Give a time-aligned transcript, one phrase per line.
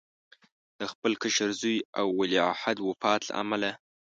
[0.79, 3.71] د خپل کشر زوی او ولیعهد وفات له امله.